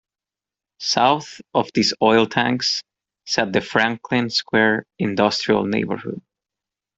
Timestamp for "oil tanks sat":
2.01-3.53